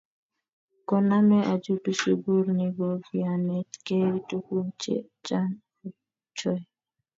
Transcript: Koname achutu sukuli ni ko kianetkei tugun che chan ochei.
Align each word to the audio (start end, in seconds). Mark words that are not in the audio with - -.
Koname 0.87 1.37
achutu 1.53 1.89
sukuli 1.99 2.51
ni 2.57 2.67
ko 2.75 2.87
kianetkei 3.05 4.13
tugun 4.27 4.67
che 4.81 4.95
chan 5.25 5.49
ochei. 5.87 6.61